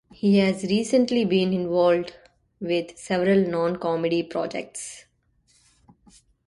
He 0.11 0.39
has 0.39 0.63
recently 0.63 1.25
been 1.25 1.53
involved 1.53 2.15
with 2.59 2.97
several 2.97 3.37
non-comedy 3.47 4.23
projects. 4.23 5.05